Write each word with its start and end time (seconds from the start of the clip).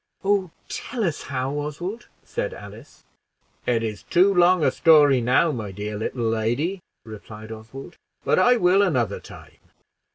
"Oh, 0.23 0.49
tell 0.67 1.03
us 1.03 1.21
how, 1.29 1.51
Oswald," 1.59 2.07
said 2.23 2.55
Alice. 2.55 3.03
"It 3.67 3.83
is 3.83 4.01
too 4.01 4.33
long 4.33 4.63
a 4.63 4.71
story 4.71 5.21
now, 5.21 5.51
my 5.51 5.69
dear 5.71 5.95
little 5.95 6.25
lady," 6.25 6.79
replied 7.05 7.51
Oswald; 7.51 7.97
"but 8.25 8.39
I 8.39 8.57
will 8.57 8.81
another 8.81 9.19
time. 9.19 9.57